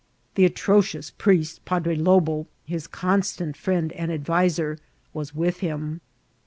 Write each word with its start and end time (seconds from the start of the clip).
The 0.33 0.45
atrocious 0.45 1.11
priest 1.11 1.63
Padre 1.63 1.95
Lobo, 1.95 2.47
his 2.65 2.87
constant 2.87 3.55
friend 3.55 3.91
and 3.91 4.11
adviser, 4.11 4.79
was 5.13 5.35
with 5.35 5.59
him. 5.59 6.01